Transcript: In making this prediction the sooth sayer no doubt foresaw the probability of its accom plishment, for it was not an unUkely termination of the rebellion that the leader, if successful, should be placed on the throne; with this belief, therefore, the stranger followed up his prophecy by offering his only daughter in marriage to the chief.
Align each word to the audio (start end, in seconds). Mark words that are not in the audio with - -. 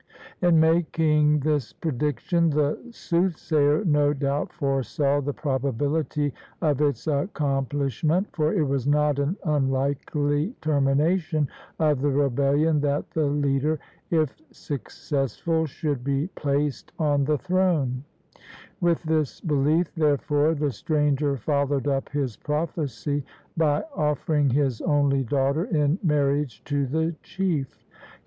In 0.41 0.59
making 0.59 1.41
this 1.41 1.73
prediction 1.73 2.49
the 2.49 2.79
sooth 2.89 3.37
sayer 3.37 3.85
no 3.85 4.13
doubt 4.15 4.51
foresaw 4.51 5.21
the 5.21 5.31
probability 5.31 6.33
of 6.59 6.81
its 6.81 7.05
accom 7.05 7.67
plishment, 7.69 8.25
for 8.33 8.51
it 8.51 8.63
was 8.63 8.87
not 8.87 9.19
an 9.19 9.37
unUkely 9.45 10.55
termination 10.59 11.47
of 11.77 12.01
the 12.01 12.09
rebellion 12.09 12.79
that 12.79 13.11
the 13.11 13.25
leader, 13.27 13.77
if 14.09 14.35
successful, 14.51 15.67
should 15.67 16.03
be 16.03 16.29
placed 16.29 16.91
on 16.97 17.23
the 17.25 17.37
throne; 17.37 18.03
with 18.79 19.03
this 19.03 19.39
belief, 19.39 19.93
therefore, 19.93 20.55
the 20.55 20.71
stranger 20.71 21.37
followed 21.37 21.87
up 21.87 22.09
his 22.09 22.37
prophecy 22.37 23.23
by 23.55 23.83
offering 23.95 24.49
his 24.49 24.81
only 24.81 25.23
daughter 25.23 25.65
in 25.65 25.99
marriage 26.01 26.63
to 26.63 26.87
the 26.87 27.13
chief. 27.21 27.85